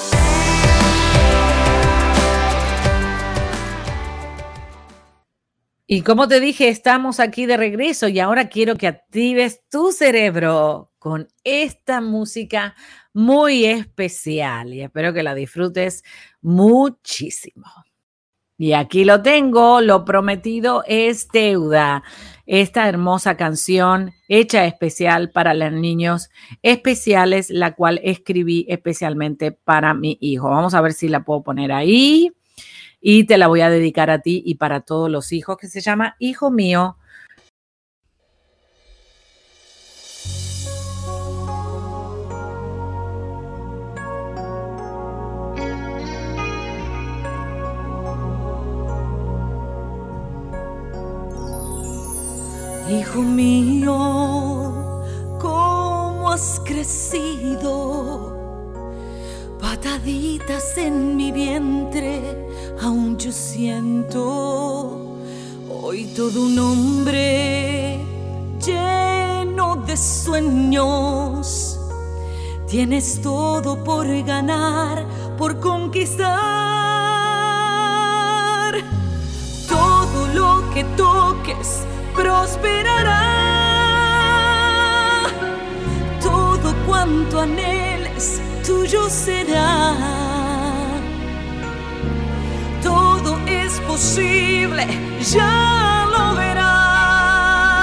Y 5.88 6.02
como 6.02 6.26
te 6.26 6.40
dije, 6.40 6.68
estamos 6.68 7.20
aquí 7.20 7.46
de 7.46 7.56
regreso 7.56 8.08
y 8.08 8.18
ahora 8.18 8.48
quiero 8.48 8.74
que 8.74 8.88
actives 8.88 9.62
tu 9.70 9.92
cerebro 9.92 10.90
con 10.98 11.28
esta 11.44 12.00
música 12.00 12.74
muy 13.14 13.66
especial 13.66 14.74
y 14.74 14.82
espero 14.82 15.12
que 15.12 15.22
la 15.22 15.36
disfrutes 15.36 16.02
muchísimo. 16.42 17.66
Y 18.58 18.72
aquí 18.72 19.04
lo 19.04 19.22
tengo, 19.22 19.80
lo 19.80 20.04
prometido 20.04 20.82
es 20.88 21.28
deuda. 21.28 22.02
Esta 22.46 22.88
hermosa 22.88 23.36
canción 23.36 24.12
hecha 24.26 24.64
especial 24.64 25.30
para 25.30 25.54
los 25.54 25.70
niños 25.70 26.30
especiales, 26.62 27.48
la 27.48 27.76
cual 27.76 28.00
escribí 28.02 28.66
especialmente 28.68 29.52
para 29.52 29.94
mi 29.94 30.18
hijo. 30.20 30.50
Vamos 30.50 30.74
a 30.74 30.80
ver 30.80 30.94
si 30.94 31.08
la 31.08 31.22
puedo 31.22 31.44
poner 31.44 31.70
ahí 31.70 32.32
y 33.08 33.22
te 33.22 33.38
la 33.38 33.46
voy 33.46 33.60
a 33.60 33.70
dedicar 33.70 34.10
a 34.10 34.18
ti 34.18 34.42
y 34.44 34.56
para 34.56 34.80
todos 34.80 35.08
los 35.08 35.30
hijos, 35.30 35.56
que 35.58 35.68
se 35.68 35.80
llama 35.80 36.16
Hijo 36.18 36.50
mío. 36.50 36.96
Hijo 52.90 53.22
mío, 53.22 53.94
cómo 55.38 56.32
has 56.32 56.60
crecido. 56.64 58.34
Pataditas 59.60 60.76
en 60.76 61.16
mi 61.16 61.30
vientre, 61.30 62.45
aún 62.82 63.16
yo 63.18 63.32
siento. 63.32 65.16
Hoy 65.68 66.04
todo 66.16 66.42
un 66.42 66.58
hombre 66.58 68.00
lleno 68.64 69.76
de 69.76 69.96
sueños. 69.96 71.78
Tienes 72.68 73.20
todo 73.22 73.82
por 73.84 74.06
ganar, 74.24 75.04
por 75.38 75.60
conquistar. 75.60 76.26
Todo 79.68 80.26
lo 80.34 80.70
que 80.74 80.82
toques 80.96 81.84
prosperará. 82.14 83.22
Todo 86.20 86.74
cuanto 86.86 87.40
anheles, 87.40 88.40
tuyo 88.64 89.08
será. 89.08 90.25
Ya 95.20 96.06
lo 96.10 96.34
verás. 96.34 97.76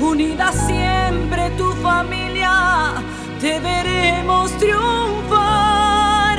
Unida 0.00 0.52
siempre 0.52 1.50
tu 1.56 1.72
familia, 1.82 2.94
te 3.40 3.60
veremos 3.60 4.50
triunfar. 4.58 6.38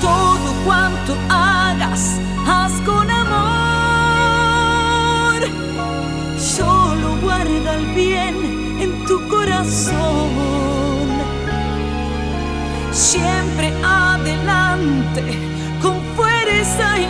Todo 0.00 0.52
cuanto 0.64 1.16
hagas, 1.28 2.18
haz 2.46 2.72
con 2.82 3.10
amor. 3.10 3.36
Solo 6.38 7.16
guarda 7.22 7.74
el 7.74 7.86
bien 7.94 8.36
en 8.80 9.04
tu 9.06 9.26
corazón. 9.28 9.96
Siempre 12.92 13.72
adelante, 13.84 15.22
con 15.82 16.00
fuerza 16.16 16.98
y 16.98 17.06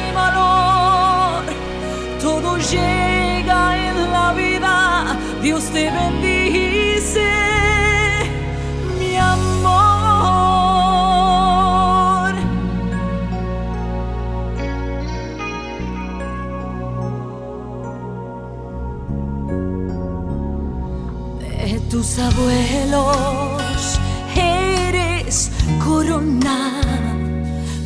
tus 21.96 22.18
abuelos 22.18 23.98
eres 24.34 25.50
corona, 25.82 26.82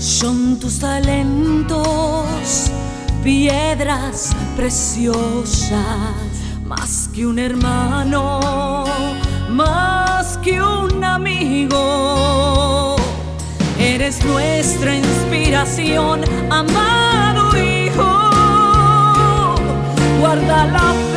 son 0.00 0.58
tus 0.58 0.80
talentos 0.80 2.72
piedras 3.22 4.34
preciosas, 4.56 5.70
más 6.66 7.08
que 7.14 7.24
un 7.24 7.38
hermano, 7.38 8.40
más 9.48 10.38
que 10.38 10.60
un 10.60 11.04
amigo. 11.04 11.76
Eres 13.78 14.24
nuestra 14.24 14.96
inspiración, 14.96 16.24
amado 16.50 17.56
hijo. 17.56 18.30
Guarda 20.20 20.66
la 20.66 21.09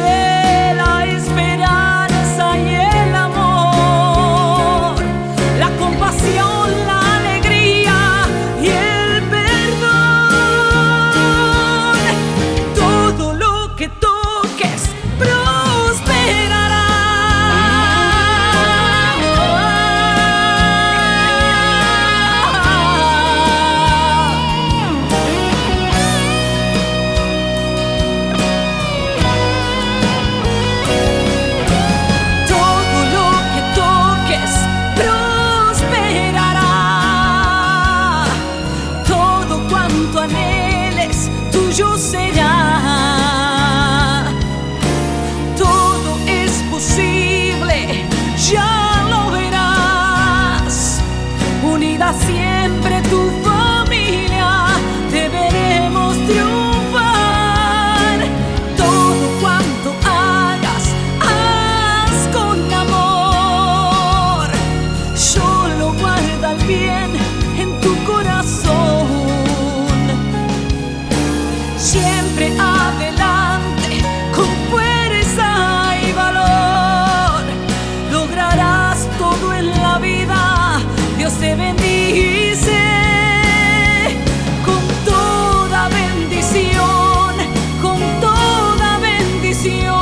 Siempre 71.84 72.48
adelante, 72.58 74.02
con 74.34 74.48
fuerza 74.72 75.94
y 76.02 76.14
valor. 76.14 77.44
Lograrás 78.10 79.06
todo 79.20 79.54
en 79.54 79.70
la 79.70 80.00
vida. 80.00 80.80
Dios 81.18 81.34
te 81.34 81.54
bendice 81.56 82.80
con 84.66 84.82
toda 85.06 85.90
bendición, 85.90 87.36
con 87.82 88.00
toda 88.22 89.00
bendición. 89.00 90.00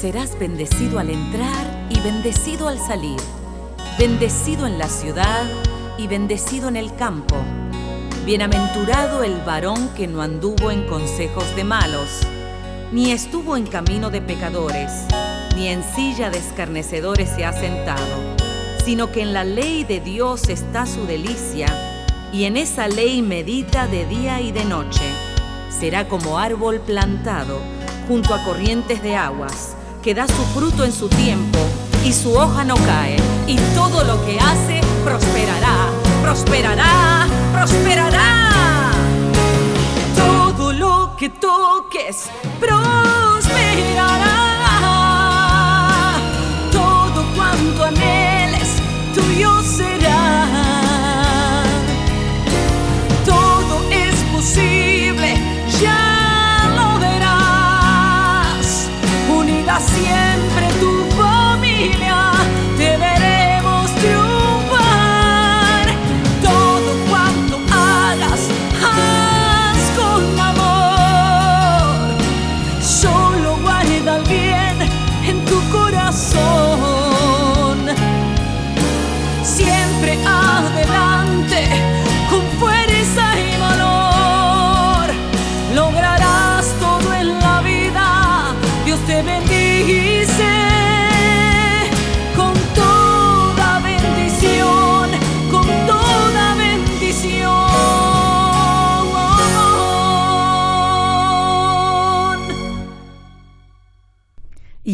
Serás 0.00 0.38
bendecido 0.38 1.00
al 1.00 1.10
entrar 1.10 1.88
y 1.90 1.98
bendecido 2.00 2.68
al 2.68 2.78
salir, 2.78 3.20
bendecido 4.00 4.66
en 4.66 4.78
la 4.78 4.88
ciudad 4.88 5.44
y 5.98 6.06
bendecido 6.06 6.68
en 6.68 6.76
el 6.76 6.94
campo. 6.96 7.36
Bienaventurado 8.24 9.22
el 9.24 9.42
varón 9.42 9.90
que 9.94 10.06
no 10.06 10.22
anduvo 10.22 10.70
en 10.70 10.86
consejos 10.86 11.44
de 11.54 11.64
malos, 11.64 12.08
ni 12.92 13.12
estuvo 13.12 13.58
en 13.58 13.66
camino 13.66 14.08
de 14.08 14.22
pecadores, 14.22 14.90
ni 15.54 15.68
en 15.68 15.84
silla 15.84 16.30
de 16.30 16.38
escarnecedores 16.38 17.28
se 17.28 17.44
ha 17.44 17.52
sentado, 17.52 18.16
sino 18.86 19.12
que 19.12 19.20
en 19.20 19.34
la 19.34 19.44
ley 19.44 19.84
de 19.84 20.00
Dios 20.00 20.48
está 20.48 20.86
su 20.86 21.04
delicia, 21.04 21.68
y 22.32 22.44
en 22.44 22.56
esa 22.56 22.88
ley 22.88 23.20
medita 23.20 23.86
de 23.86 24.06
día 24.06 24.40
y 24.40 24.50
de 24.50 24.64
noche. 24.64 25.04
Será 25.68 26.08
como 26.08 26.38
árbol 26.38 26.80
plantado 26.80 27.58
junto 28.08 28.32
a 28.32 28.42
corrientes 28.44 29.02
de 29.02 29.16
aguas, 29.16 29.76
que 30.02 30.14
da 30.14 30.26
su 30.26 30.42
fruto 30.58 30.86
en 30.86 30.92
su 30.92 31.10
tiempo, 31.10 31.58
y 32.04 32.12
su 32.12 32.32
hoja 32.34 32.64
no 32.64 32.74
cae, 32.76 33.16
y 33.46 33.56
todo 33.74 34.04
lo 34.04 34.24
que 34.24 34.38
hace 34.38 34.80
prosperará, 35.04 35.88
prosperará, 36.22 37.26
prosperará. 37.52 38.92
Todo 40.16 40.72
lo 40.72 41.14
que 41.16 41.28
toques 41.30 42.30
prosperará. 42.58 44.39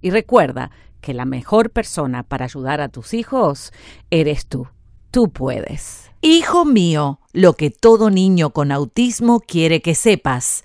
Y 0.00 0.10
recuerda 0.10 0.70
que 1.00 1.14
la 1.14 1.24
mejor 1.24 1.70
persona 1.70 2.22
para 2.22 2.44
ayudar 2.44 2.80
a 2.80 2.88
tus 2.88 3.14
hijos 3.14 3.72
eres 4.10 4.46
tú. 4.46 4.68
Tú 5.10 5.30
puedes. 5.30 6.10
Hijo 6.20 6.64
mío, 6.64 7.20
lo 7.32 7.54
que 7.54 7.70
todo 7.70 8.10
niño 8.10 8.50
con 8.50 8.72
autismo 8.72 9.40
quiere 9.40 9.80
que 9.80 9.94
sepas. 9.94 10.64